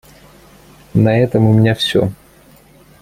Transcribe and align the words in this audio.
На 0.95 1.15
этом 1.15 1.45
у 1.45 1.53
меня 1.53 1.75
все. 1.75 2.11